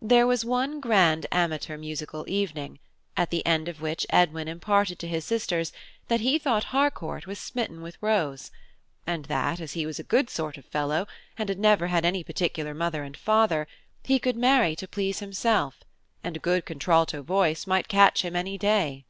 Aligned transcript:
There 0.00 0.26
was 0.26 0.42
one 0.42 0.80
grand 0.80 1.26
amateur 1.30 1.76
musical 1.76 2.24
evening, 2.26 2.78
at 3.14 3.28
the 3.28 3.44
end 3.44 3.68
of 3.68 3.82
which 3.82 4.06
Edwin 4.08 4.48
imparted 4.48 4.98
to 5.00 5.06
his 5.06 5.26
sisters 5.26 5.70
that 6.08 6.20
he 6.20 6.38
thought 6.38 6.64
Harcourt 6.72 7.26
was 7.26 7.38
smitten 7.38 7.82
with 7.82 7.98
Rose, 8.00 8.50
and 9.06 9.26
that, 9.26 9.60
as 9.60 9.74
he 9.74 9.84
was 9.84 9.98
a 9.98 10.02
good 10.02 10.30
sort 10.30 10.56
of 10.56 10.64
fellow, 10.64 11.06
and 11.36 11.50
had 11.50 11.58
never 11.58 11.88
had 11.88 12.06
any 12.06 12.24
particular 12.24 12.72
father 12.74 13.02
and 13.04 13.18
mother, 13.26 13.68
he 14.02 14.18
could 14.18 14.36
marry 14.38 14.74
to 14.76 14.88
please 14.88 15.18
himself, 15.18 15.84
and 16.24 16.38
a 16.38 16.40
good 16.40 16.64
contralto 16.64 17.20
voice 17.20 17.66
might 17.66 17.86
catch 17.86 18.24
him 18.24 18.34
any 18.34 18.56
day. 18.56 19.04